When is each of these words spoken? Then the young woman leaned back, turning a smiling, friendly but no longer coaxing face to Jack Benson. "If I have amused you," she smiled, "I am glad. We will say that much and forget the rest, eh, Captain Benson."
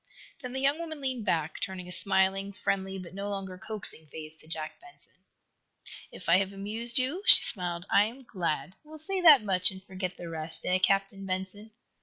Then 0.41 0.53
the 0.53 0.59
young 0.61 0.79
woman 0.79 0.99
leaned 0.99 1.25
back, 1.25 1.59
turning 1.59 1.87
a 1.87 1.91
smiling, 1.91 2.53
friendly 2.53 2.97
but 2.97 3.13
no 3.13 3.29
longer 3.29 3.55
coaxing 3.59 4.07
face 4.07 4.35
to 4.37 4.47
Jack 4.47 4.81
Benson. 4.81 5.13
"If 6.11 6.27
I 6.27 6.37
have 6.37 6.51
amused 6.51 6.97
you," 6.97 7.21
she 7.27 7.43
smiled, 7.43 7.85
"I 7.87 8.05
am 8.05 8.23
glad. 8.23 8.73
We 8.83 8.89
will 8.89 8.97
say 8.97 9.21
that 9.21 9.43
much 9.43 9.69
and 9.69 9.83
forget 9.83 10.17
the 10.17 10.27
rest, 10.27 10.65
eh, 10.65 10.79
Captain 10.79 11.23
Benson." 11.27 11.69